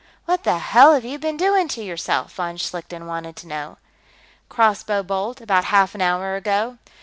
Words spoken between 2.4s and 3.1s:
Schlichten